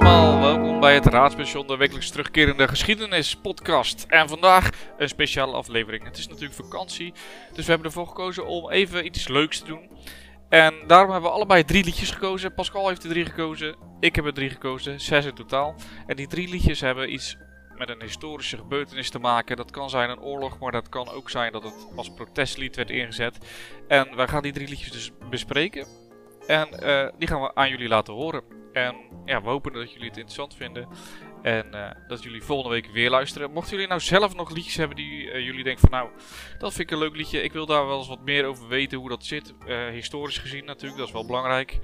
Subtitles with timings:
[0.00, 4.04] allemaal, welkom bij het Raadspension, de wekelijks terugkerende geschiedenispodcast.
[4.08, 6.04] En vandaag een speciale aflevering.
[6.04, 7.12] Het is natuurlijk vakantie,
[7.52, 9.90] dus we hebben ervoor gekozen om even iets leuks te doen.
[10.48, 12.54] En daarom hebben we allebei drie liedjes gekozen.
[12.54, 15.74] Pascal heeft er drie gekozen, ik heb er drie gekozen, zes in totaal.
[16.06, 17.36] En die drie liedjes hebben iets
[17.76, 19.56] met een historische gebeurtenis te maken.
[19.56, 22.90] Dat kan zijn een oorlog, maar dat kan ook zijn dat het als protestlied werd
[22.90, 23.38] ingezet.
[23.88, 25.99] En wij gaan die drie liedjes dus bespreken.
[26.50, 28.42] En eh, die gaan we aan jullie laten horen.
[28.72, 30.88] En ja, we hopen dat jullie het interessant vinden.
[31.42, 33.52] En eh, dat jullie volgende week weer luisteren.
[33.52, 36.08] Mochten jullie nou zelf nog liedjes hebben die eh, jullie denken van nou,
[36.58, 37.42] dat vind ik een leuk liedje.
[37.42, 39.54] Ik wil daar wel eens wat meer over weten hoe dat zit.
[39.66, 41.78] eh, historisch gezien natuurlijk, dat is wel belangrijk.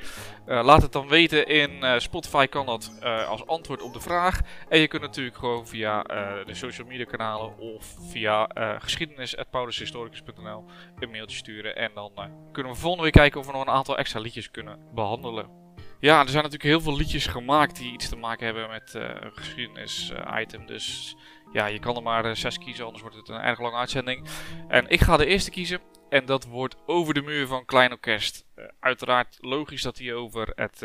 [0.47, 2.93] Laat het dan weten in Spotify kan dat
[3.29, 4.41] als antwoord op de vraag.
[4.69, 6.03] En je kunt natuurlijk gewoon via
[6.47, 8.49] de social media kanalen of via
[8.79, 10.65] geschiedenis.paulushistoricus.nl
[10.99, 11.77] een mailtje sturen.
[11.77, 12.13] En dan
[12.53, 15.66] kunnen we volgende week kijken of we nog een aantal extra liedjes kunnen behandelen.
[15.99, 19.03] Ja, er zijn natuurlijk heel veel liedjes gemaakt die iets te maken hebben met eh,
[19.03, 20.67] een geschiedenis-item.
[20.67, 21.17] dus
[21.53, 24.27] ja, je kan er maar eh, zes kiezen, anders wordt het een erg lange uitzending.
[24.69, 25.81] En ik ga de eerste kiezen.
[26.09, 28.47] En dat wordt Over de Muur van Klein Orkest.
[28.81, 30.83] Uiteraard logisch dat hij over, het,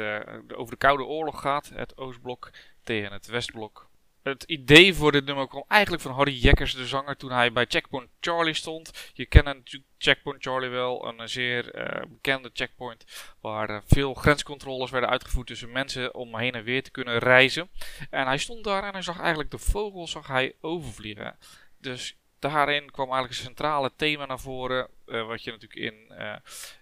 [0.55, 1.71] over de Koude Oorlog gaat.
[1.73, 2.49] Het Oostblok
[2.83, 3.90] tegen het Westblok.
[4.23, 7.65] Het idee voor dit nummer kwam eigenlijk van Harry Jekkers, de zanger, toen hij bij
[7.69, 9.11] Checkpoint Charlie stond.
[9.13, 13.05] Je kent natuurlijk Checkpoint Charlie wel, een zeer uh, bekende checkpoint
[13.39, 17.69] waar uh, veel grenscontroles werden uitgevoerd tussen mensen om heen en weer te kunnen reizen.
[18.09, 21.37] En hij stond daar en hij zag eigenlijk de vogels zag hij overvliegen.
[21.77, 26.13] Dus daarin kwam eigenlijk een centrale thema naar voren, uh, wat je natuurlijk in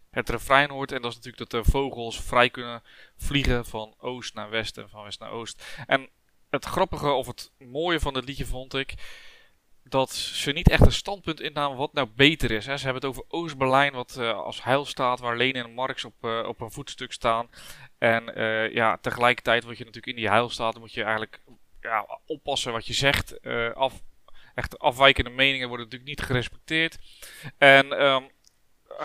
[0.09, 0.91] het refrein hoort.
[0.91, 2.83] En dat is natuurlijk dat de vogels vrij kunnen
[3.17, 5.83] vliegen van oost naar west en van west naar oost.
[5.87, 6.09] En
[6.49, 8.93] het grappige of het mooie van dit liedje vond ik
[9.83, 12.65] dat ze niet echt een standpunt innamen wat nou beter is.
[12.65, 12.77] Hè.
[12.77, 16.13] Ze hebben het over Oost-Berlijn, wat uh, als heil staat, waar Lenin en Marx op,
[16.21, 17.49] uh, op een voetstuk staan.
[17.97, 21.41] En uh, ja, tegelijkertijd word je natuurlijk in die heilstaat, moet je eigenlijk
[21.81, 23.41] ja, oppassen wat je zegt.
[23.73, 24.01] af,
[24.55, 26.97] echt afwijkende meningen worden natuurlijk niet gerespecteerd.
[27.57, 28.29] En um,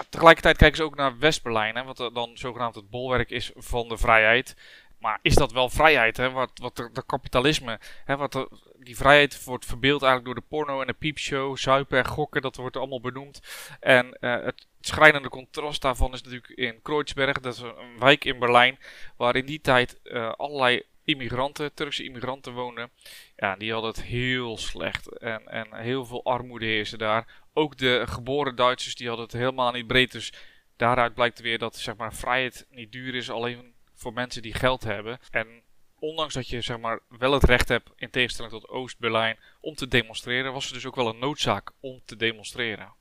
[0.09, 4.56] tegelijkertijd kijken ze ook naar West-Berlijn, wat dan zogenaamd het bolwerk is van de vrijheid.
[5.04, 6.16] Maar is dat wel vrijheid?
[6.16, 6.31] Hè?
[6.31, 8.16] Wat, wat de, kapitalisme, hè?
[8.16, 8.47] Wat
[8.78, 12.56] die vrijheid wordt verbeeld eigenlijk door de porno en de piepshow, zuipen en gokken, dat
[12.56, 13.41] wordt allemaal benoemd.
[13.81, 18.38] En uh, het schrijnende contrast daarvan is natuurlijk in Kreuzberg, dat is een wijk in
[18.38, 18.78] Berlijn,
[19.16, 22.91] waar in die tijd uh, allerlei immigranten, Turkse immigranten woonden.
[23.36, 27.42] Ja, die hadden het heel slecht en, en heel veel armoede heerste daar.
[27.53, 30.12] Ook de geboren Duitsers, die hadden het helemaal niet breed.
[30.12, 30.32] Dus
[30.76, 33.74] daaruit blijkt weer dat zeg maar, vrijheid niet duur is, alleen
[34.04, 35.19] voor mensen die geld hebben.
[35.31, 35.62] En
[35.98, 39.88] ondanks dat je zeg maar, wel het recht hebt, in tegenstelling tot Oost-Berlijn, om te
[39.88, 42.94] demonstreren, was er dus ook wel een noodzaak om te demonstreren.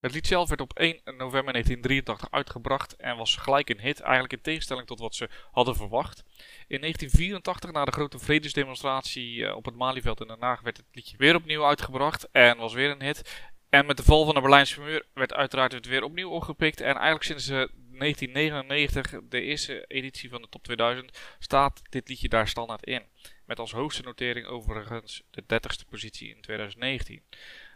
[0.00, 4.32] Het lied zelf werd op 1 november 1983 uitgebracht en was gelijk een hit, eigenlijk
[4.32, 6.22] in tegenstelling tot wat ze hadden verwacht.
[6.68, 11.16] In 1984, na de grote vredesdemonstratie op het Malieveld in Den Haag, werd het liedje
[11.16, 13.48] weer opnieuw uitgebracht en was weer een hit.
[13.68, 16.80] En met de val van de Berlijnse muur werd uiteraard het weer opnieuw opgepikt.
[16.80, 17.68] En eigenlijk sinds
[18.00, 23.02] 1999, de eerste editie van de Top 2000, staat dit liedje daar standaard in.
[23.44, 27.22] Met als hoogste notering overigens de 30ste positie in 2019.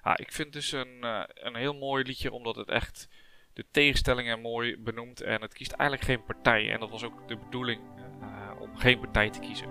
[0.02, 3.08] Ja, ik vind dus een, uh, een heel mooi liedje, omdat het echt
[3.54, 5.20] de tegenstellingen mooi benoemt.
[5.20, 6.70] En het kiest eigenlijk geen partij.
[6.70, 7.80] En dat was ook de bedoeling
[8.20, 9.68] uh, om geen partij te kiezen.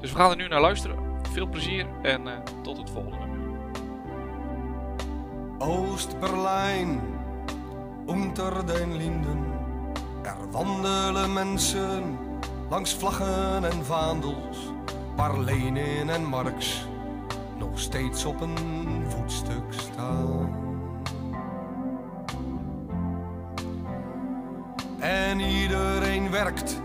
[0.00, 1.26] Dus we gaan er nu naar luisteren.
[1.32, 3.32] Veel plezier en uh, tot het volgende.
[5.58, 7.00] Oost-Berlijn,
[8.06, 9.53] unter den Linden.
[10.24, 12.18] Er wandelen mensen
[12.70, 14.72] langs vlaggen en vaandels,
[15.16, 16.86] waar Lenin en Marx
[17.58, 20.56] nog steeds op een voetstuk staan.
[24.98, 26.80] En iedereen werkt,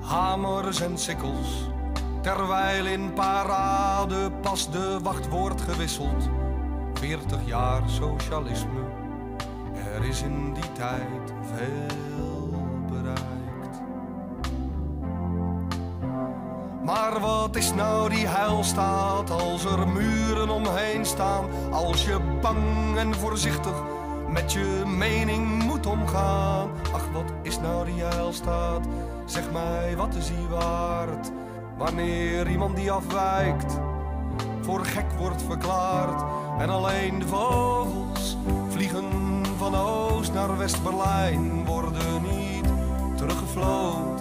[0.00, 1.70] hamers en sikkels,
[2.20, 6.28] terwijl in parade pas de wacht wordt gewisseld.
[6.94, 8.80] 40 jaar socialisme,
[9.94, 12.33] er is in die tijd veel
[16.94, 21.44] Maar wat is nou die heilstaat als er muren omheen staan?
[21.70, 23.82] Als je bang en voorzichtig
[24.28, 26.70] met je mening moet omgaan.
[26.92, 28.86] Ach, wat is nou die heilstaat?
[29.24, 31.30] Zeg mij, wat is die waard?
[31.78, 33.80] Wanneer iemand die afwijkt
[34.60, 36.24] voor gek wordt verklaard
[36.58, 38.36] en alleen de vogels
[38.68, 42.64] vliegen van oost naar West-Berlijn worden niet
[43.16, 44.13] teruggefloten,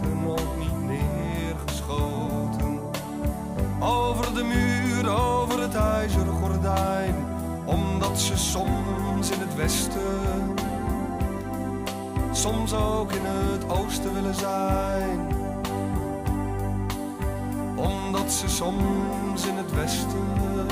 [4.34, 7.16] De muur, over het ijzeren gordijn,
[7.66, 10.56] omdat ze soms in het westen,
[12.32, 15.42] soms ook in het oosten willen zijn.
[17.76, 20.68] omdat ze soms in het westen,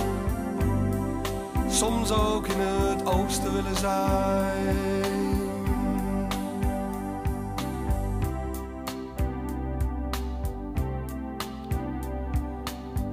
[1.69, 4.91] soms ook in het oosten willen zijn.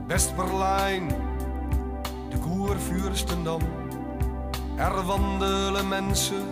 [0.09, 1.09] West-Berlijn,
[2.31, 3.61] de Koervuurstendam.
[4.77, 6.43] Er wandelen mensen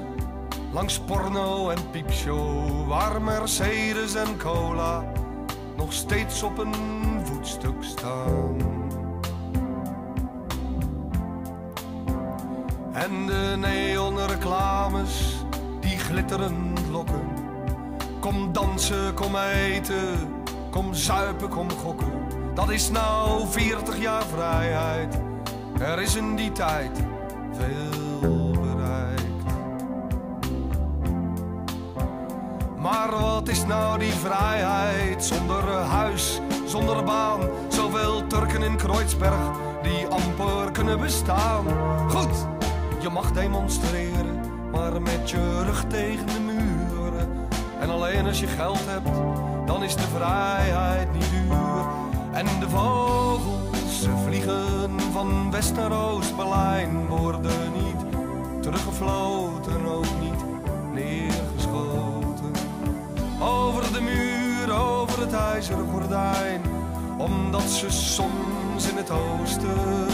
[0.72, 5.04] langs porno en piepshow, waar Mercedes en cola
[5.76, 6.74] nog steeds op een
[7.24, 8.56] voetstuk staan.
[12.92, 15.44] En de neonreclames
[15.80, 17.28] die glitterend lokken.
[18.20, 20.34] Kom dansen, kom eten,
[20.70, 22.15] kom zuipen, kom gokken.
[22.56, 25.20] Dat is nou 40 jaar vrijheid.
[25.78, 26.90] Er is in die tijd
[27.52, 29.44] veel bereikt.
[32.76, 37.40] Maar wat is nou die vrijheid zonder huis, zonder baan?
[37.68, 39.50] Zoveel Turken in Kreuzberg
[39.82, 41.64] die amper kunnen bestaan.
[42.08, 42.46] Goed,
[43.00, 44.40] je mag demonstreren,
[44.72, 47.28] maar met je rug tegen de muren.
[47.80, 49.10] En alleen als je geld hebt,
[49.66, 51.65] dan is de vrijheid niet duur.
[52.36, 58.12] En de vogels ze vliegen van West naar Oost-Berlijn, worden niet
[58.62, 60.44] teruggefloten, ook niet
[60.92, 62.52] neergeschoten.
[63.40, 66.62] Over de muur, over het ijzeren gordijn,
[67.18, 70.06] omdat ze soms in het oosten,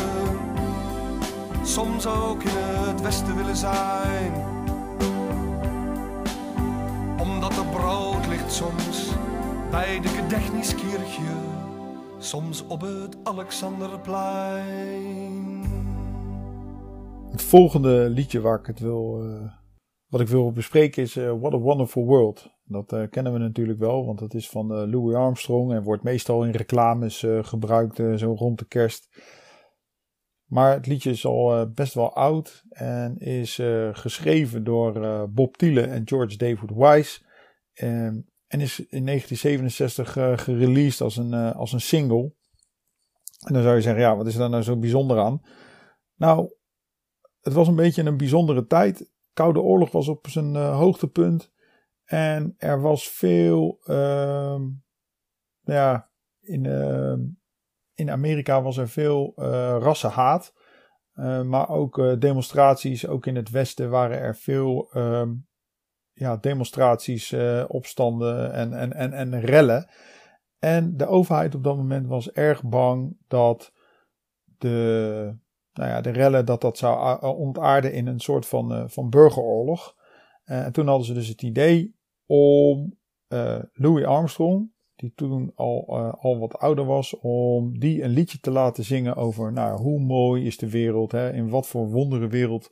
[1.62, 4.32] soms ook in het westen willen zijn.
[7.19, 9.08] Omdat er brood ligt soms
[9.70, 11.52] bij de Gedächtniskirche
[12.22, 15.62] soms op het Alexanderplein.
[17.30, 19.52] Het volgende liedje waar ik het wil, uh,
[20.06, 22.50] wat ik wil bespreken is uh, What a Wonderful World.
[22.64, 26.44] Dat uh, kennen we natuurlijk wel, want dat is van Louis Armstrong en wordt meestal
[26.44, 29.08] in reclames gebruikt, zo rond de kerst.
[30.44, 33.60] Maar het liedje is al best wel oud en is
[33.92, 37.20] geschreven door Bob Thiele en George David Wise.
[37.72, 38.20] Ehm,
[38.52, 42.32] en is in 1967 uh, gereleased als een, uh, als een single.
[43.46, 45.43] En dan zou je zeggen, ja, wat is er nou zo bijzonder aan?
[46.16, 46.52] Nou,
[47.40, 49.10] het was een beetje een bijzondere tijd.
[49.32, 51.52] Koude Oorlog was op zijn uh, hoogtepunt.
[52.04, 54.60] En er was veel, uh,
[55.60, 56.10] ja,
[56.40, 57.16] in, uh,
[57.94, 59.32] in Amerika was er veel
[59.78, 60.55] rassenhaat.
[61.44, 65.31] maar ook demonstraties, ook in het Westen waren er veel ehm,
[66.22, 69.88] ja, demonstraties, uh, opstanden en, en, en, en rellen.
[70.58, 73.72] En de overheid op dat moment was erg bang dat
[74.58, 75.36] de,
[75.72, 79.96] nou ja, de rellen dat dat zou ontaarden in een soort van, uh, van burgeroorlog.
[80.44, 81.96] Uh, en toen hadden ze dus het idee
[82.26, 83.00] om
[83.72, 88.84] Louis Armstrong, die toen al, al wat ouder was, om die een liedje te laten
[88.84, 92.70] zingen over nou, hoe mooi is de wereld, hè, in wat voor wondere wereld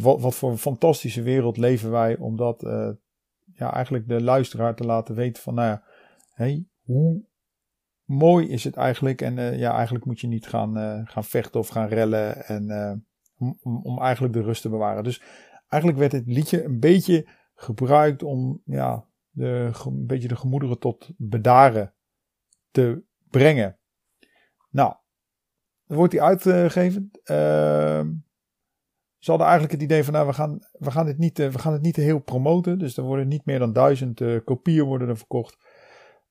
[0.00, 2.90] wat, wat voor een fantastische wereld leven wij, omdat uh,
[3.52, 5.82] ja, eigenlijk de luisteraar te laten weten van, nou ja,
[6.30, 7.22] hey, hoe
[8.04, 9.22] mooi is het eigenlijk?
[9.22, 13.06] En uh, ja, eigenlijk moet je niet gaan, uh, gaan vechten of gaan rellen en
[13.38, 15.04] om, om eigenlijk de rust te bewaren.
[15.04, 15.22] Dus
[15.68, 21.10] eigenlijk werd het liedje een beetje gebruikt om ja, de, een beetje de gemoederen tot
[21.16, 21.94] bedaren
[22.70, 23.78] te brengen.
[24.70, 24.94] Nou,
[25.86, 27.10] wordt hij uitgegeven.
[27.24, 28.00] Uh,
[29.18, 31.58] ze hadden eigenlijk het idee van, nou, we gaan, we gaan, dit, niet, uh, we
[31.58, 32.78] gaan het niet heel promoten.
[32.78, 35.56] Dus er worden niet meer dan duizend uh, kopieën worden er verkocht.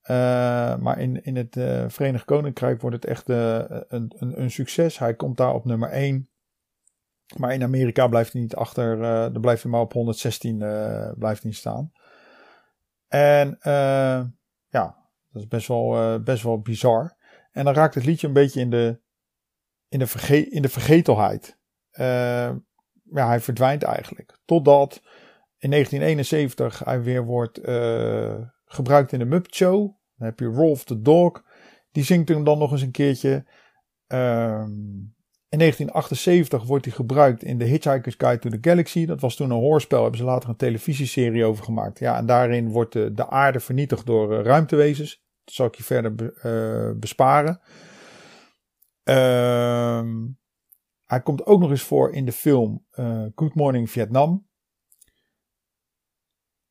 [0.04, 1.56] Uh, maar in, in het
[1.94, 5.00] Verenigd Koninkrijk wordt het echt een, een, een, succes.
[5.00, 6.30] Hij komt daar op nummer 1.
[7.38, 8.98] Maar in Amerika blijft hij niet achter.
[9.32, 10.58] dan blijft hij maar op 116
[11.18, 11.92] blijft hij staan.
[13.08, 13.58] En
[14.68, 17.18] ja, dat is best wel, best wel bizar.
[17.52, 19.00] En dan raakt het liedje een beetje in de,
[19.90, 21.58] in de, verge in de vergetelheid.
[22.00, 22.52] Uh,
[23.12, 24.38] ja, hij verdwijnt eigenlijk.
[24.46, 25.02] Totdat
[25.58, 28.36] in 1971 hij weer wordt uh,
[28.66, 29.96] gebruikt in de Muppet Show.
[30.18, 31.44] Dan heb je Rolf the Dog.
[31.92, 33.46] Die zingt hem dan nog eens een keertje.
[34.08, 35.16] Um,
[35.50, 39.06] in 1978 wordt hij gebruikt in The Hitchhiker's Guide to the Galaxy.
[39.06, 40.02] Dat was toen een hoorspel.
[40.02, 42.00] Hebben ze later een televisieserie over gemaakt.
[42.00, 45.24] Ja, en daarin wordt de, de aarde vernietigd door uh, ruimtewezens.
[45.44, 46.40] Dat zal ik je verder be,
[46.94, 47.62] uh, besparen.
[49.04, 50.16] Ehm
[51.08, 54.48] hij komt ook nog eens voor in de film uh, Good Morning Vietnam.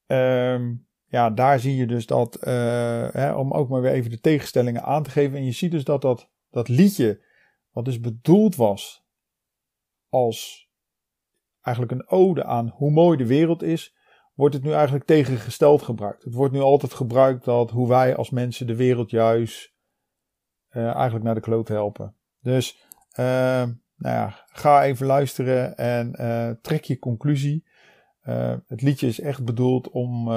[0.07, 4.21] Um, ja, daar zie je dus dat, uh, hè, om ook maar weer even de
[4.21, 5.37] tegenstellingen aan te geven.
[5.37, 7.25] En je ziet dus dat dat, dat liedje,
[7.71, 9.07] wat dus bedoeld was
[10.09, 10.71] als
[11.61, 13.97] eigenlijk een ode aan hoe mooi de wereld is,
[14.35, 16.25] wordt het nu eigenlijk tegengesteld gebruikt.
[16.25, 19.75] Het wordt nu altijd gebruikt dat hoe wij als mensen de wereld juist
[20.69, 22.17] eigenlijk naar de kloot helpen.
[22.41, 22.85] Dus
[23.97, 27.65] nou ja, ga even luisteren en trek je conclusie.
[28.67, 30.29] het liedje is echt bedoeld om,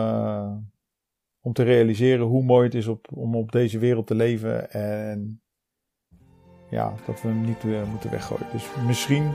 [1.41, 4.71] om te realiseren hoe mooi het is op, om op deze wereld te leven.
[4.71, 5.41] En
[6.69, 8.47] ja, dat we hem niet moeten weggooien.
[8.51, 9.31] Dus misschien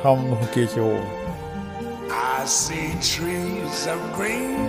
[0.00, 1.06] gaan we hem nog een keertje horen.
[2.42, 4.68] I see trees of green,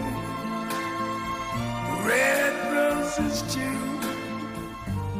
[2.05, 3.83] red roses too.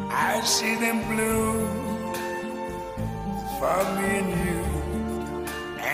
[0.10, 1.93] I see them blue
[3.64, 4.62] for me and you.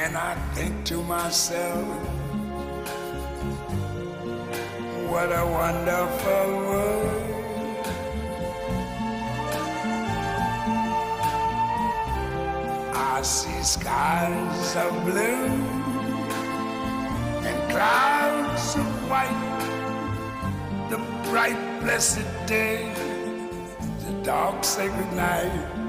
[0.01, 1.85] And I think to myself,
[5.11, 7.25] what a wonderful world.
[13.13, 15.45] I see skies of blue
[17.49, 19.45] and clouds of white.
[20.89, 20.97] The
[21.29, 22.91] bright, blessed day,
[24.05, 25.88] the dark, sacred night.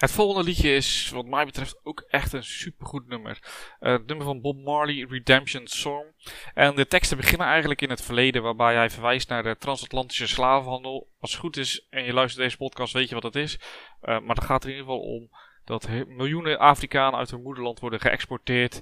[0.00, 3.38] Het volgende liedje is, wat mij betreft, ook echt een supergoed nummer.
[3.80, 6.04] Uh, het nummer van Bob Marley, Redemption Song.
[6.54, 11.08] En de teksten beginnen eigenlijk in het verleden, waarbij hij verwijst naar de transatlantische slavenhandel.
[11.20, 13.54] Als het goed is en je luistert deze podcast, weet je wat dat is.
[13.54, 15.30] Uh, maar dan gaat er in ieder geval om
[15.64, 18.80] dat miljoenen Afrikanen uit hun moederland worden geëxporteerd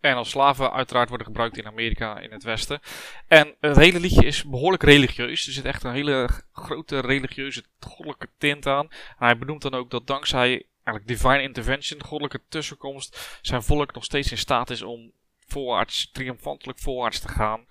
[0.00, 2.80] en als slaven uiteraard worden gebruikt in Amerika in het Westen.
[3.26, 5.46] En het hele liedje is behoorlijk religieus.
[5.46, 8.86] Er zit echt een hele grote religieuze goddelijke tint aan.
[8.90, 14.04] En hij benoemt dan ook dat dankzij eigenlijk divine intervention, goddelijke tussenkomst, zijn volk nog
[14.04, 15.12] steeds in staat is om
[15.46, 17.66] voorwaarts, triomfantelijk voorwaarts te gaan.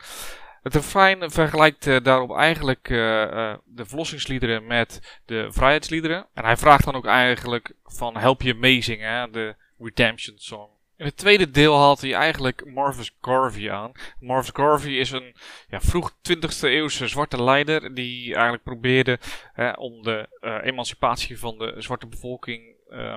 [0.63, 6.27] Het refrein vergelijkt uh, daarop eigenlijk uh, uh, de verlossingsliederen met de vrijheidsliederen.
[6.34, 10.76] En hij vraagt dan ook eigenlijk van help je meezingen, de redemption song.
[10.98, 13.92] In het tweede deel haalt hij eigenlijk Marvis Garvey aan.
[14.20, 15.36] Marvis Garvey is een
[15.68, 19.20] ja, vroeg 20e eeuwse zwarte leider die eigenlijk probeerde
[19.54, 23.16] hè, om de uh, emancipatie van de zwarte bevolking uh,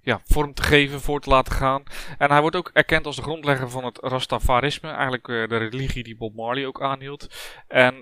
[0.00, 1.82] ja, vorm te geven, voor te laten gaan.
[2.18, 6.02] En hij wordt ook erkend als de grondlegger van het Rastafarisme, eigenlijk uh, de religie
[6.02, 7.28] die Bob Marley ook aanhield.
[7.68, 7.94] En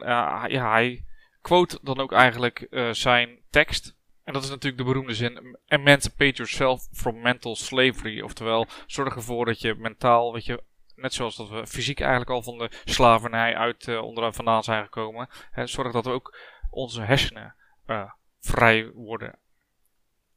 [0.49, 1.05] ja, hij
[1.41, 3.96] quote dan ook eigenlijk zijn tekst.
[4.26, 8.21] En dat is natuurlijk de beroemde zin: Emancipate yourself from mental slavery.
[8.21, 10.62] Oftewel, zorg ervoor dat je mentaal, weet je,
[10.95, 14.85] net zoals dat we fysiek eigenlijk al van de slavernij uit uh, onderaan vandaan zijn
[14.85, 15.28] gekomen.
[15.50, 16.38] Hè, zorg dat we ook
[16.71, 17.54] onze hersenen
[17.87, 19.38] uh, vrij worden.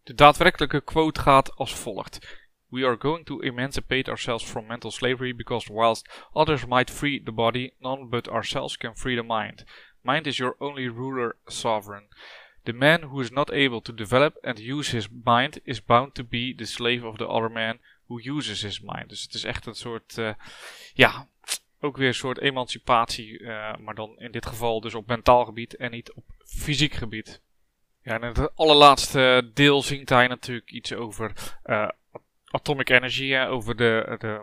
[0.03, 2.47] De daadwerkelijke quote gaat als volgt.
[2.67, 7.31] We are going to emancipate ourselves from mental slavery because whilst others might free the
[7.31, 9.65] body, none but ourselves can free the mind.
[10.01, 12.07] Mind is your only ruler sovereign.
[12.63, 16.23] The man who is not able to develop and use his mind is bound to
[16.23, 19.09] be the slave of the other man who uses his mind.
[19.09, 20.33] Dus het is echt een soort, uh,
[20.93, 21.27] ja,
[21.79, 25.75] ook weer een soort emancipatie, uh, maar dan in dit geval dus op mentaal gebied
[25.75, 27.41] en niet op fysiek gebied.
[28.01, 31.89] Ja, en in het allerlaatste deel zingt hij natuurlijk iets over uh,
[32.45, 34.41] atomic energy, over de, de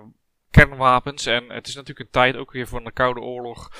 [0.50, 1.26] kernwapens.
[1.26, 3.70] En het is natuurlijk een tijd ook weer voor een koude oorlog,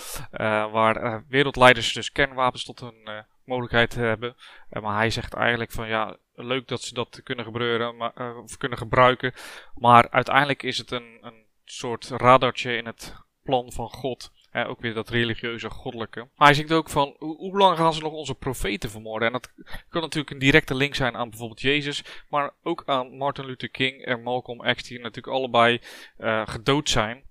[0.71, 4.37] waar wereldleiders dus kernwapens tot een mogelijkheid hebben.
[4.71, 8.39] Uh, maar hij zegt eigenlijk van ja, leuk dat ze dat kunnen gebeuren, maar, uh,
[8.43, 9.33] of kunnen gebruiken.
[9.75, 14.35] Maar uiteindelijk is het een, een soort radartje in het plan van God.
[14.67, 16.19] Ook weer dat religieuze, goddelijke.
[16.21, 19.27] Maar hij zingt ook van, hoe, lang gaan ze nog onze profeten vermoorden?
[19.27, 19.53] En dat
[19.89, 24.05] kan natuurlijk een directe link zijn aan bijvoorbeeld Jezus, maar ook aan Martin Luther King
[24.05, 25.81] en Malcolm X, die natuurlijk allebei
[26.45, 27.25] gedood zijn.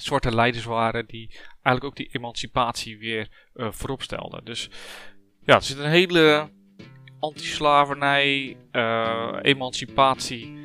[0.00, 4.44] Zwarte leiders waren die eigenlijk ook die emancipatie weer uh, voorop stelden.
[4.44, 4.70] Dus
[5.44, 6.48] ja, er zit een hele
[7.18, 10.58] anti-slavernij, uh, emancipatie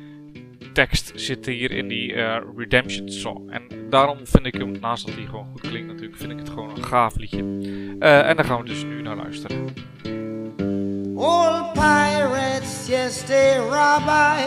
[0.72, 3.50] tekst zit hier in die uh, Redemption Song.
[3.50, 6.48] En daarom vind ik hem, naast dat hij gewoon goed klinkt natuurlijk, vind ik het
[6.48, 7.42] gewoon een gaaf liedje.
[7.42, 9.74] Uh, en daar gaan we dus nu naar luisteren.
[11.18, 14.42] All pirates, yes they rabbi,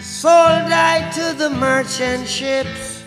[0.00, 3.02] sold I to the merchant ships.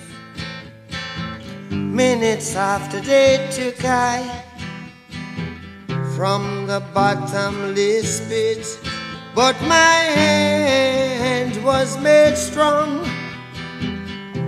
[1.69, 4.45] Minutes after they took I
[6.17, 8.65] from the bottomless pit.
[9.35, 13.03] But my hand was made strong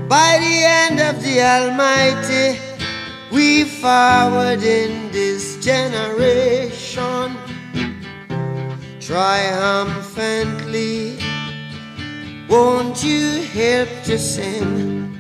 [0.10, 2.58] by the hand of the Almighty.
[3.32, 7.38] We forward in this generation
[9.00, 11.20] triumphantly.
[12.50, 15.16] Won't you help to sing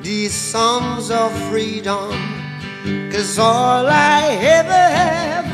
[0.00, 2.41] these songs of freedom?
[2.84, 5.46] Cause all I ever have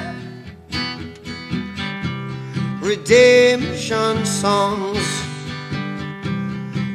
[2.81, 5.05] redemption songs,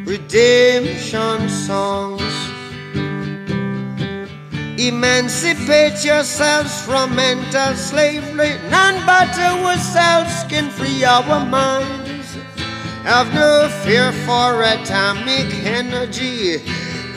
[0.07, 2.21] redemption songs.
[4.79, 8.57] Emancipate yourselves from mental slavery.
[8.71, 12.35] None but ourselves can free our minds.
[13.03, 16.57] Have no fear for atomic energy,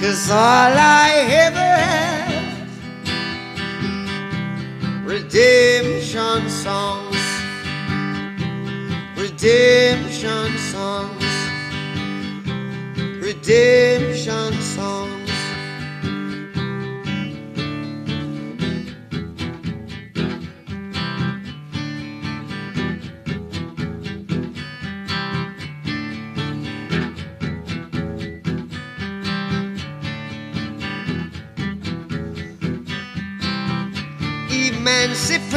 [0.00, 1.10] Cause all I
[1.44, 2.68] ever have,
[5.06, 7.14] redemption songs
[9.44, 11.24] redemption songs,
[13.20, 15.13] redemption songs.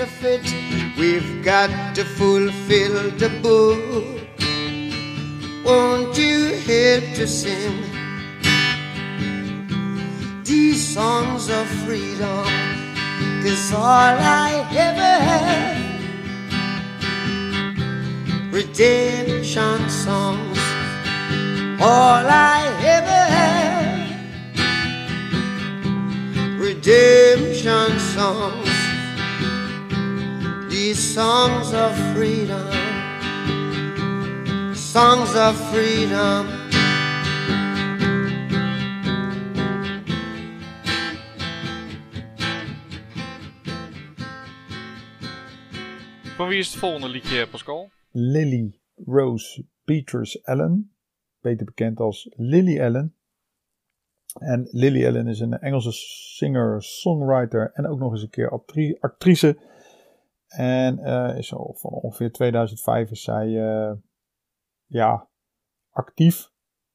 [0.00, 0.42] of it.
[0.96, 3.82] We've got to fulfill the book.
[5.64, 7.82] Won't you help to sing
[10.44, 12.46] these songs of freedom?
[13.42, 15.78] Cause all I ever had
[18.52, 20.58] redemption songs.
[21.80, 22.60] All I
[22.96, 24.18] ever had
[26.58, 28.67] redemption songs.
[30.88, 32.66] These songs of freedom
[34.72, 36.46] songs of freedom.
[46.36, 47.90] Van wie is het volgende liedje, Pascal?
[48.10, 50.92] Lily Rose Beatrice Allen,
[51.40, 53.14] beter bekend als Lily Allen.
[54.38, 58.50] En Lily Allen is een Engelse singer, songwriter en ook nog eens een keer
[59.00, 59.67] actrice.
[60.48, 63.92] En uh, is van ongeveer 2005 is zij uh,
[64.86, 65.28] ja,
[65.90, 66.50] actief.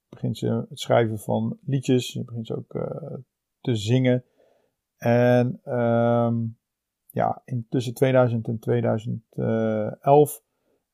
[0.09, 2.21] Begint ze het schrijven van liedjes.
[2.25, 3.13] Begint ze ook uh,
[3.61, 4.25] te zingen.
[4.97, 6.57] En um,
[7.09, 10.41] ja, in tussen 2000 en 2011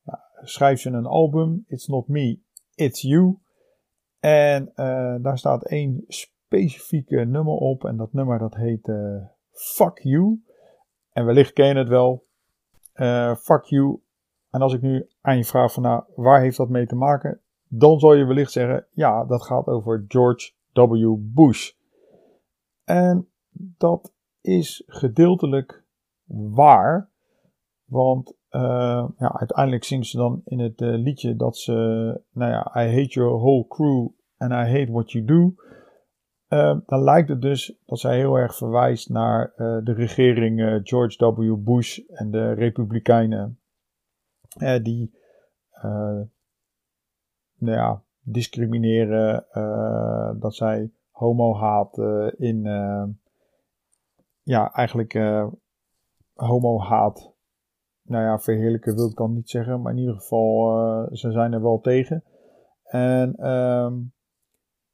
[0.02, 1.64] ja, schrijft ze een album.
[1.66, 2.40] It's Not Me,
[2.74, 3.38] It's You.
[4.18, 4.72] En
[5.22, 7.84] daar staat één specifieke nummer op.
[7.84, 10.44] En dat nummer dat heet uh, Fuck You.
[11.12, 12.28] En wellicht ken je het wel.
[13.36, 14.00] Fuck You
[14.50, 17.40] en als ik nu aan je vraag van nou, waar heeft dat mee te maken?
[17.68, 21.16] Dan zal je wellicht zeggen, ja, dat gaat over George W.
[21.18, 21.72] Bush.
[22.84, 25.84] En dat is gedeeltelijk
[26.54, 27.10] waar.
[27.84, 31.72] Want uh, ja, uiteindelijk zingen ze dan in het uh, liedje dat ze,
[32.32, 35.54] nou ja, I hate your whole crew and I hate what you do.
[36.50, 41.56] Uh, dan lijkt het dus dat zij heel erg verwijst naar de regering George W.
[41.64, 43.60] Bush en de Republikeinen.
[44.82, 45.14] die,
[47.58, 49.46] nou ja, discrimineren,
[50.40, 51.98] dat zij homo-haat
[52.36, 52.62] in,
[54.42, 55.12] ja, eigenlijk
[56.34, 57.34] homo-haat
[58.02, 61.62] nou ja, verheerlijken wil ik dan niet zeggen, maar in ieder geval, ze zijn er
[61.62, 62.24] wel tegen.
[62.82, 64.12] En um,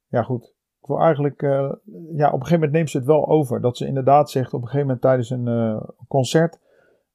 [0.07, 0.56] ja, goed.
[0.81, 1.71] Ik wil eigenlijk, uh,
[2.15, 3.61] ja, op een gegeven moment neemt ze het wel over.
[3.61, 6.59] Dat ze inderdaad zegt op een gegeven moment tijdens een uh, concert.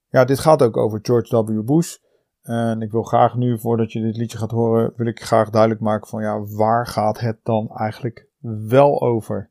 [0.09, 1.65] Ja, dit gaat ook over George W.
[1.65, 1.97] Bush.
[2.43, 5.81] En ik wil graag nu, voordat je dit liedje gaat horen, wil ik graag duidelijk
[5.81, 8.29] maken van ja, waar gaat het dan eigenlijk
[8.69, 9.51] wel over?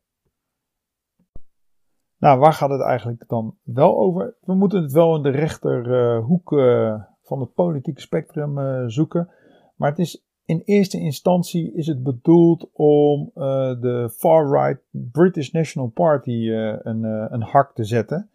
[2.17, 4.35] Nou, waar gaat het eigenlijk dan wel over?
[4.41, 9.29] We moeten het wel in de rechterhoek uh, van het politieke spectrum zoeken.
[9.75, 13.43] Maar het is in eerste instantie is het bedoeld om uh,
[13.81, 16.49] de far-right British National Party
[16.81, 18.29] een, een hak te zetten.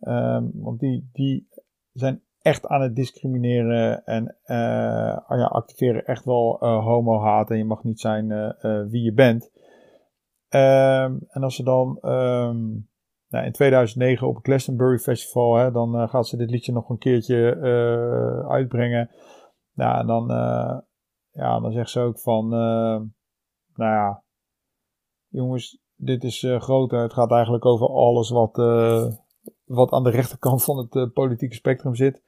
[0.00, 1.48] Um, want die, die
[1.92, 4.36] zijn echt aan het discrimineren en
[5.28, 7.50] ja, activeren echt wel homo-haat.
[7.50, 8.28] En je mag niet zijn
[8.90, 9.50] wie je bent.
[10.48, 11.98] Um, en als ze dan...
[12.02, 12.88] Um,
[13.28, 16.98] nou, in 2009 op het Glastonbury Festival, hè, dan gaat ze dit liedje nog een
[16.98, 17.56] keertje
[18.48, 19.10] uitbrengen.
[19.74, 20.30] Nou, dan,
[21.38, 23.06] ja, dan zegt ze ook van, nou
[23.76, 24.22] ja,
[25.28, 27.02] jongens, dit is groter.
[27.02, 28.56] Het gaat eigenlijk over alles wat,
[29.64, 32.22] wat aan de rechterkant van het politieke spectrum zit.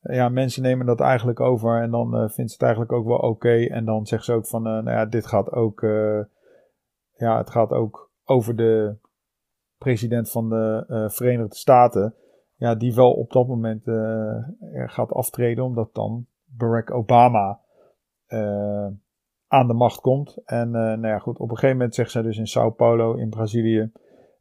[0.00, 3.64] ja, mensen nemen dat eigenlijk over en dan vindt ze het eigenlijk ook wel oké.
[3.64, 5.80] En dan zegt ze ook van, nou ja, dit gaat ook,
[7.16, 8.96] ja, het gaat ook over de
[9.78, 12.14] president van de Verenigde Staten,
[12.54, 13.82] ja, die wel op dat moment
[14.86, 17.62] gaat aftreden, omdat dan Barack Obama
[18.34, 18.86] uh,
[19.46, 20.42] aan de macht komt.
[20.44, 23.28] En nou ja, goed, op een gegeven moment zegt zij dus in Sao Paulo in
[23.28, 23.92] Brazilië.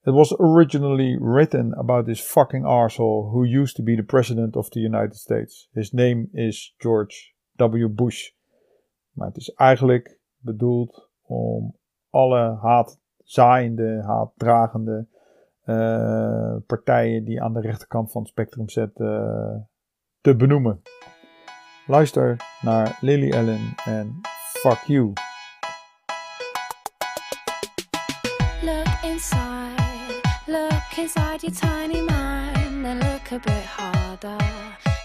[0.06, 4.70] It was originally written about this fucking arsehole who used to be the president of
[4.70, 5.70] the United States.
[5.72, 7.88] His name is George W.
[7.90, 8.32] Bush.
[9.12, 11.78] Maar het is eigenlijk bedoeld om
[12.10, 15.08] alle haatzaaiende, haatdragende
[15.66, 19.70] uh, partijen die aan de rechterkant van het spectrum zitten
[20.22, 20.82] te benoemen.
[21.86, 24.22] Luister naar Lily Allen en
[24.54, 25.14] Fuck You.
[28.62, 34.46] Look inside, look inside your tiny mind and look a bit harder.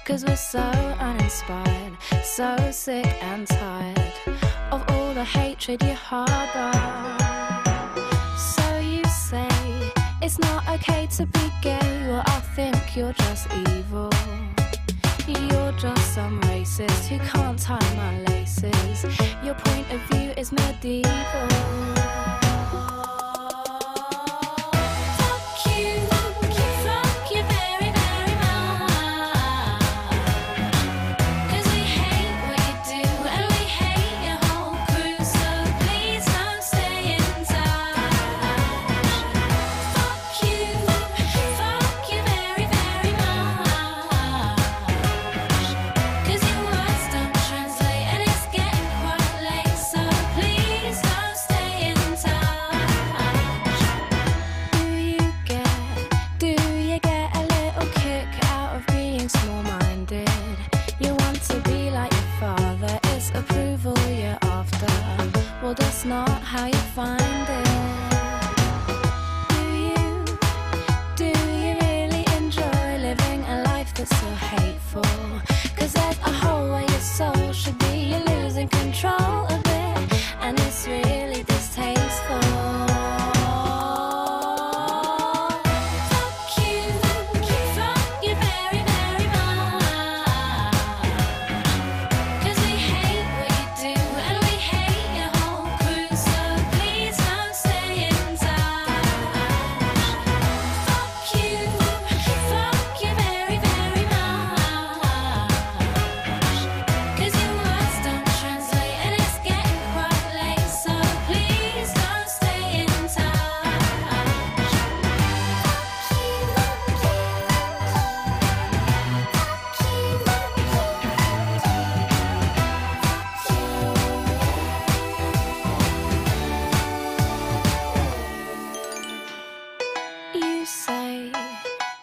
[0.05, 4.13] Cause we're so uninspired, so sick and tired
[4.71, 7.17] of all the hatred you harbor.
[10.21, 14.11] It's not okay to be gay, well, I think you're just evil.
[15.29, 19.05] You're just some racist who can't tie my laces.
[19.45, 21.49] Your point of view is medieval.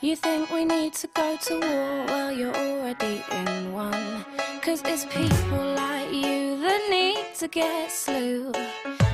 [0.06, 2.06] You think we need to go to war?
[2.06, 4.24] Well, you're already in one.
[4.62, 8.52] Cause it's people like you that need to get slew.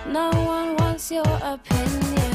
[0.06, 2.31] No one wants your opinion.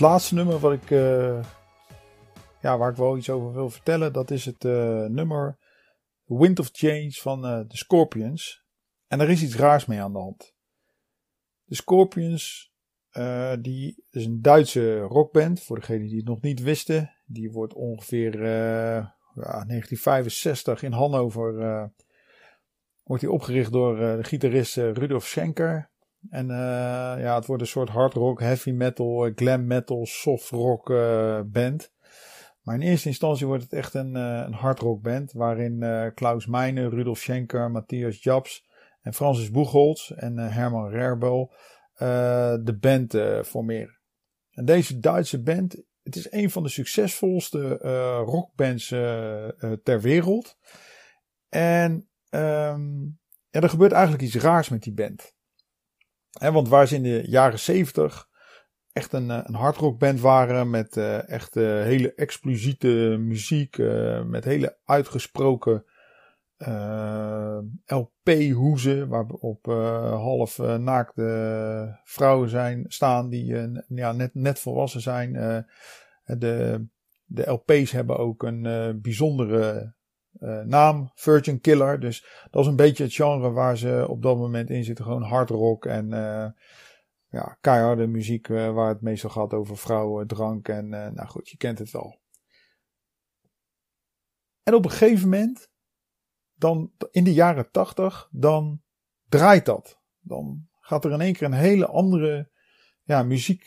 [0.00, 1.44] Het laatste nummer wat ik, eh,
[2.60, 5.58] ja, waar ik wel iets over wil vertellen, dat is het eh, nummer
[6.24, 8.64] Wind of Change van eh, de Scorpions.
[9.06, 10.54] En er is iets raars mee aan de hand.
[11.64, 12.72] De Scorpions,
[13.10, 17.14] eh, die is een Duitse rockband, voor degenen die het nog niet wisten.
[17.26, 21.84] Die wordt ongeveer eh, ja, 1965 in Hannover eh,
[23.10, 25.89] wordt die opgericht door eh, de gitarist eh, Rudolf Schenker.
[26.28, 30.50] En eh, ja, het wordt een soort hard rock, heavy metal, eh, glam metal, soft
[30.50, 31.92] rock eh, band.
[32.62, 35.32] Maar in eerste instantie wordt het echt een, een hard rock band.
[35.32, 38.68] Waarin Klaus Meine, Rudolf Schenker, Matthias Japs
[39.02, 41.52] en Francis Boegholz en Herman Rerbel
[42.62, 43.98] de band formeren.
[44.50, 47.76] En deze Duitse band, het is een van de succesvolste
[48.24, 48.88] rockbands
[49.82, 50.56] ter wereld.
[51.48, 53.02] En ehm,
[53.50, 55.34] ja, er gebeurt eigenlijk iets raars met die band.
[56.40, 58.28] Want waar ze in de jaren 70
[58.92, 63.78] echt een, eh, een hardrockband waren met eh, echt eh, hele explosiete muziek,
[64.24, 65.84] met hele uitgesproken
[67.86, 69.66] LP-hoezen waarop
[70.16, 75.32] half naakte vrouwen zijn, staan die ja, net, net volwassen zijn.
[76.24, 76.86] De,
[77.24, 79.94] de LP's hebben ook een bijzondere
[80.38, 82.00] eh, naam, Virgin Killer.
[82.00, 85.04] Dus dat is een beetje het genre waar ze op dat moment in zitten.
[85.04, 86.50] Gewoon hard rock en eh,
[87.28, 91.56] ja, keiharde muziek eh, waar het meestal gaat over vrouwen, drank en nou goed, je
[91.56, 92.18] kent het wel.
[94.62, 95.70] En op een gegeven moment,
[96.54, 98.82] dan in de jaren tachtig, dan
[99.28, 100.00] draait dat.
[100.20, 102.50] Dan gaat er in één keer een hele andere
[103.02, 103.66] ja, muziek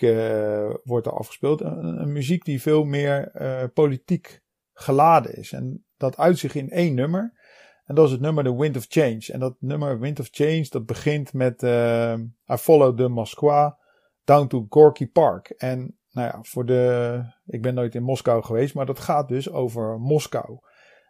[0.83, 1.61] wordt er afgespeeld.
[1.61, 3.31] Een, een muziek die veel meer
[3.73, 4.41] politiek
[4.73, 5.51] geladen is.
[5.51, 7.33] En dat uit zich in één nummer.
[7.85, 9.29] En dat is het nummer The Wind of Change.
[9.31, 12.13] En dat nummer Wind of Change, dat begint met uh,
[12.47, 13.77] I Follow the Moskwa
[14.23, 15.49] down to Gorky Park.
[15.49, 19.51] En nou ja, voor de, ik ben nooit in Moskou geweest, maar dat gaat dus
[19.51, 20.59] over Moskou.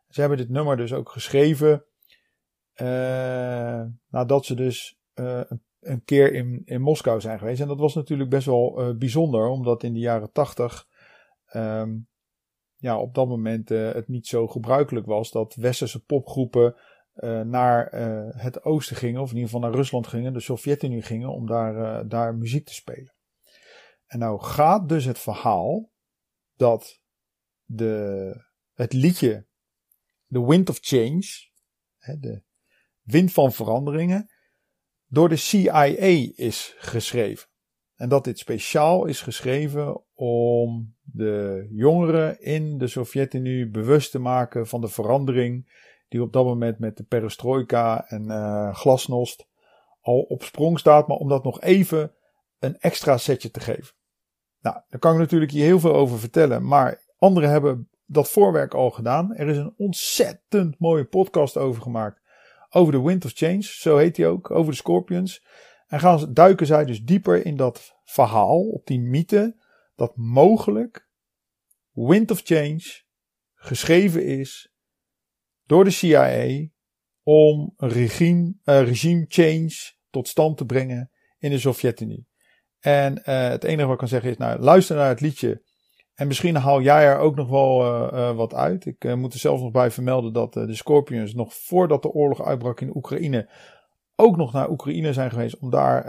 [0.10, 1.86] Ze hebben dit nummer dus ook geschreven
[2.82, 5.41] uh, nadat ze dus uh,
[5.79, 7.62] een, keer in, in Moskou zijn geweest.
[7.62, 10.88] En dat was natuurlijk best wel bijzonder, omdat in de jaren tachtig
[11.56, 12.08] um,
[12.84, 16.76] ja, op dat moment uh, het niet zo gebruikelijk was dat westerse popgroepen
[17.15, 21.02] uh, naar uh, het oosten gingen, of in ieder geval naar Rusland gingen, de Sovjet-Unie
[21.02, 23.13] gingen, om daar, daar muziek te spelen.
[24.06, 25.91] En nou gaat dus het verhaal
[26.56, 27.02] dat
[27.65, 28.36] de,
[28.74, 29.48] het liedje
[30.28, 31.26] The Wind of Change,
[32.19, 32.43] de
[33.02, 34.30] wind van veranderingen,
[35.06, 35.84] door de CIA
[36.36, 37.48] is geschreven.
[38.04, 44.68] En dat dit speciaal is geschreven om de jongeren in de Sovjet-Unie bewust te maken
[44.68, 45.72] van de verandering
[46.10, 49.48] die op dat moment met de perestroika en uh, glasnost
[50.02, 52.12] al op sprong staat, maar om dat nog even
[52.60, 53.94] een extra setje te geven.
[54.62, 58.74] Nou, daar kan ik natuurlijk hier heel veel over vertellen, maar anderen hebben dat voorwerk
[58.74, 59.36] al gedaan.
[59.36, 62.22] Er is een ontzettend mooie podcast over gemaakt.
[62.70, 65.44] Over de Wind of Change, zo heet die ook, over de Scorpions.
[65.93, 69.56] En gaan, duiken zij dus dieper in dat verhaal, op die mythe,
[69.95, 71.10] dat mogelijk
[71.91, 73.01] Wind of Change
[73.53, 74.73] geschreven is
[75.65, 76.67] door de CIA
[77.23, 82.27] om een regime, uh, regime change tot stand te brengen in de Sovjet-Unie.
[82.79, 85.63] En uh, het enige wat ik kan zeggen is, nou, luister naar het liedje.
[86.13, 88.86] En misschien haal jij er ook nog wel uh, wat uit.
[88.86, 92.82] Ik moet er zelfs nog bij vermelden dat de Scorpions nog voordat de oorlog uitbrak
[92.82, 93.49] in Oekraïne
[94.15, 96.04] ook nog naar Oekraïne zijn geweest om daar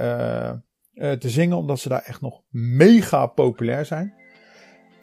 [0.95, 4.15] te zingen, omdat ze daar echt nog mega populair zijn.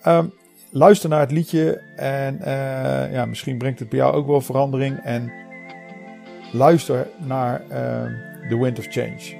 [0.07, 0.33] Um,
[0.71, 2.39] luister naar het liedje en
[3.11, 4.99] ja, misschien brengt het bij jou ook wel verandering.
[5.03, 5.31] En
[6.51, 7.69] luister naar uh,
[8.49, 9.39] The Wind of Change.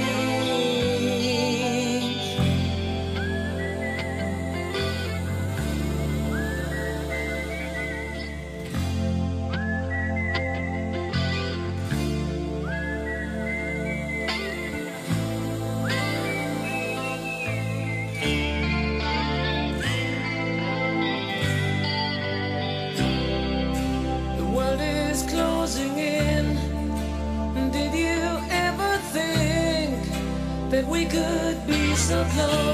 [32.11, 32.70] Could be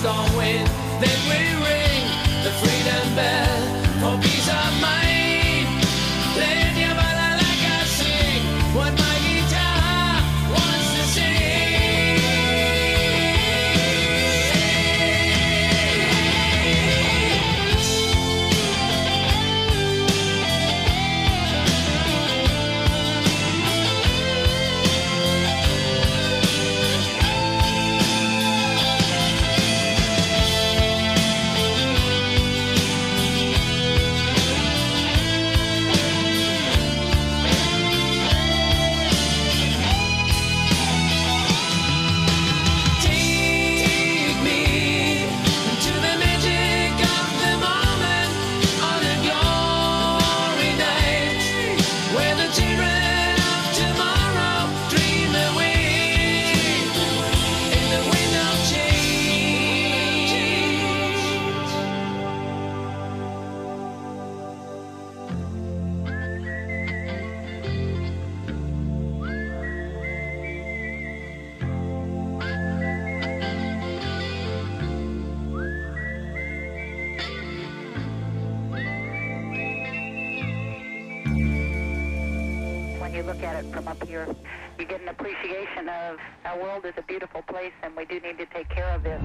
[0.00, 0.66] storm wind
[1.02, 2.06] that will ring
[2.42, 3.49] the freedom bell
[83.32, 84.26] look at it from up here.
[84.78, 88.38] You get an appreciation of our world is a beautiful place and we do need
[88.38, 89.20] to take care of it.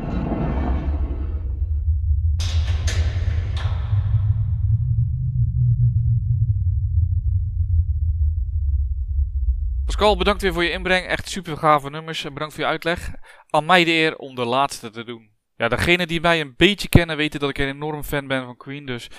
[9.85, 11.05] Pascal, bedankt weer voor je inbreng.
[11.05, 12.25] Echt super gave nummers.
[12.25, 13.11] En bedankt voor je uitleg.
[13.49, 15.29] Aan mij de eer om de laatste te doen.
[15.55, 18.57] Ja, degenen die mij een beetje kennen weten dat ik een enorm fan ben van
[18.57, 18.85] Queen.
[18.85, 19.09] Dus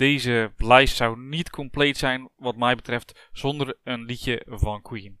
[0.00, 5.20] deze lijst zou niet compleet zijn, wat mij betreft, zonder een liedje van Queen.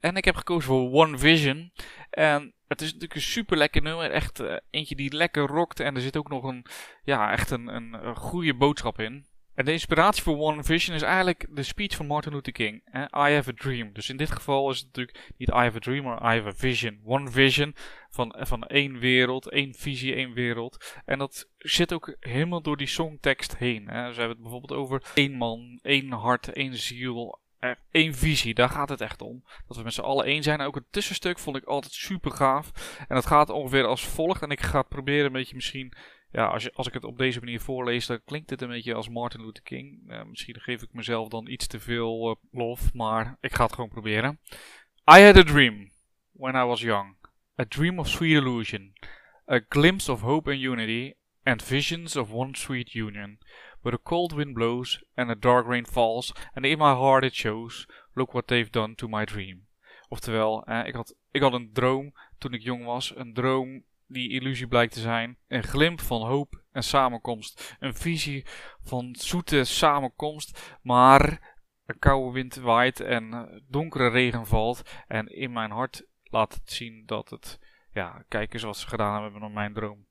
[0.00, 1.72] En ik heb gekozen voor One Vision.
[2.10, 4.10] En het is natuurlijk een super lekker nummer.
[4.10, 5.80] Echt eh, eentje die lekker rockt.
[5.80, 6.66] En er zit ook nog een,
[7.02, 9.26] ja, echt een, een goede boodschap in.
[9.60, 12.82] En de inspiratie voor One Vision is eigenlijk de speech van Martin Luther King.
[12.94, 13.92] I have a dream.
[13.92, 16.48] Dus in dit geval is het natuurlijk niet I have a dream, maar I have
[16.48, 17.00] a vision.
[17.04, 17.74] One vision
[18.10, 21.00] van, van één wereld, één visie, één wereld.
[21.04, 23.88] En dat zit ook helemaal door die songtekst heen.
[23.88, 24.12] Hè?
[24.12, 27.40] Ze hebben het bijvoorbeeld over één man, één hart, één ziel,
[27.90, 29.44] één visie, daar gaat het echt om.
[29.68, 30.60] Dat we met z'n allen één zijn.
[30.60, 32.96] Ook het tussenstuk vond ik altijd super gaaf.
[33.08, 34.42] En dat gaat ongeveer als volgt.
[34.42, 35.92] En ik ga het proberen een beetje misschien...
[36.32, 38.94] Ja, als, je, als ik het op deze manier voorlees, dan klinkt het een beetje
[38.94, 40.10] als Martin Luther King.
[40.10, 43.72] Eh, misschien geef ik mezelf dan iets te veel uh, lof, maar ik ga het
[43.72, 44.40] gewoon proberen.
[45.16, 45.90] I had a dream
[46.32, 47.16] when I was young.
[47.60, 48.92] A dream of sweet illusion.
[49.50, 51.14] A glimpse of hope and unity.
[51.42, 53.38] And visions of one sweet union.
[53.82, 57.34] But a cold wind blows and a dark rain falls, and in my heart it
[57.34, 59.66] shows, look what they've done to my dream.
[60.08, 64.30] Oftewel, eh, ik, had, ik had een droom toen ik jong was, een droom die
[64.30, 68.46] illusie blijkt te zijn, een glimp van hoop en samenkomst, een visie
[68.82, 71.54] van zoete samenkomst, maar
[71.86, 77.02] een koude wind waait en donkere regen valt en in mijn hart laat het zien
[77.06, 77.58] dat het,
[77.92, 80.08] ja, kijk eens wat ze gedaan hebben met mijn droom.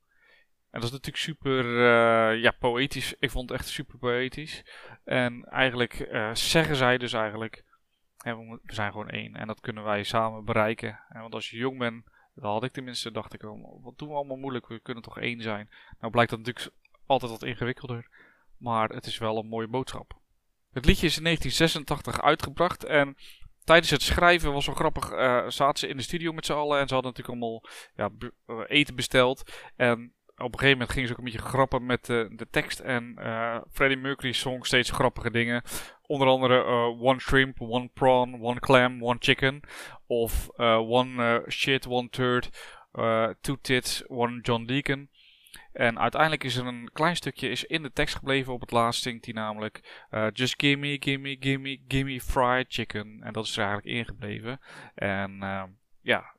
[0.72, 3.16] En dat is natuurlijk super uh, ja, poëtisch.
[3.20, 4.66] Ik vond het echt super poëtisch.
[5.04, 7.64] En eigenlijk uh, zeggen zij dus eigenlijk,
[8.18, 9.36] we, zijn gewoon één.
[9.36, 11.00] En dat kunnen wij samen bereiken.
[11.10, 12.04] En want als je jong bent,
[12.40, 14.68] dat had ik tenminste, dacht ik, oh, wat doen we allemaal moeilijk?
[14.68, 15.70] We kunnen toch één zijn?
[16.00, 16.76] Nou blijkt dat natuurlijk
[17.06, 18.08] altijd wat ingewikkelder.
[18.58, 20.20] Maar het is wel een mooie boodschap.
[20.72, 23.16] Het liedje is in 1986 uitgebracht en
[23.64, 25.12] tijdens het schrijven was wel grappig.
[25.12, 27.64] Uh, zaten ze in de studio met z'n allen en ze hadden natuurlijk allemaal
[27.96, 29.52] ja, eten besteld.
[29.76, 32.80] En op een gegeven moment gingen ze ook een beetje grappen met de, de tekst.
[32.80, 35.64] En uh, Freddie Mercury zong steeds grappige dingen.
[36.06, 39.62] Onder andere uh, One Shrimp, One Prawn, One Clam, One Chicken.
[40.08, 42.50] Of One Shit, One Turd,
[43.42, 45.10] Two Tits, One John Deacon.
[45.74, 48.54] En uiteindelijk is er een klein stukje is in de tekst gebleven.
[48.54, 53.20] Op het laatst zingt hij namelijk Just gimme, gimme, gimme, gimme fried chicken.
[53.22, 54.60] En dat is er eigenlijk ingebleven.
[54.96, 55.40] En
[56.02, 56.36] ja,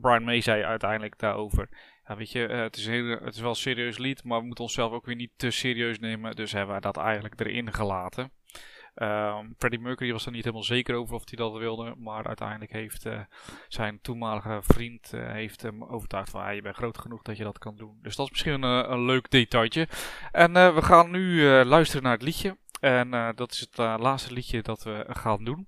[0.00, 1.68] Brian May zei uiteindelijk daarover
[2.06, 4.64] ja, weet je, uh, het, is het is wel een serieus lied, maar we moeten
[4.64, 6.36] onszelf ook weer niet te serieus nemen.
[6.36, 8.32] Dus hebben we dat eigenlijk erin gelaten.
[9.02, 11.94] Um, Freddie Mercury was er niet helemaal zeker over of hij dat wilde.
[11.98, 13.20] Maar uiteindelijk heeft uh,
[13.68, 16.54] zijn toenmalige vriend uh, heeft hem overtuigd van...
[16.54, 17.98] Je bent groot genoeg dat je dat kan doen.
[18.02, 19.88] Dus dat is misschien een, een leuk detailtje.
[20.32, 22.56] En we gaan nu luisteren naar het liedje.
[22.80, 25.66] En dat is het laatste liedje dat we gaan doen.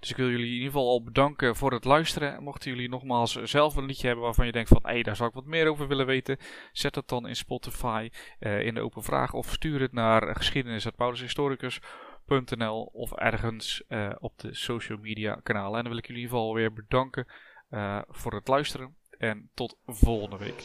[0.00, 2.42] Dus ik wil jullie in ieder geval al bedanken voor het luisteren.
[2.42, 4.80] Mochten jullie nogmaals zelf een liedje hebben waarvan je denkt van...
[4.82, 6.38] hé, daar zou ik wat meer over willen weten.
[6.72, 9.32] Zet het dan in Spotify uh, in de open vraag.
[9.32, 15.76] Of stuur het naar geschiedenis.paulushistoricus.nl of ergens uh, op de social media kanalen.
[15.76, 17.26] En dan wil ik jullie in ieder geval weer bedanken
[17.70, 18.96] uh, voor het luisteren.
[19.18, 20.62] En tot volgende week.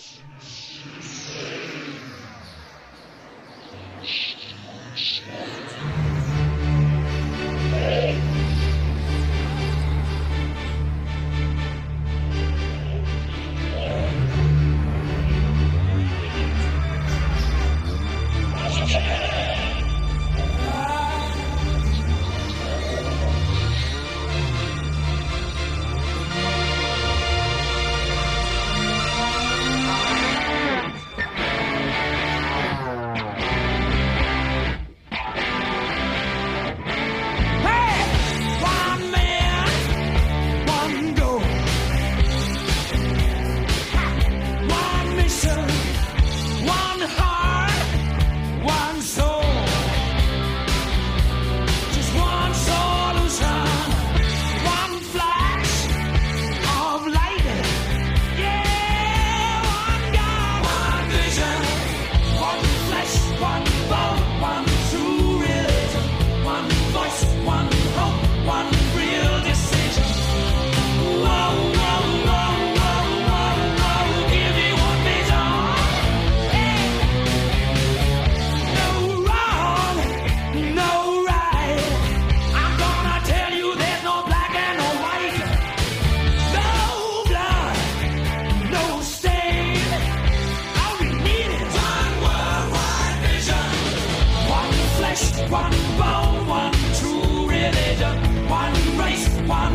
[95.65, 98.15] one bone, one true religion,
[98.47, 99.73] one race, one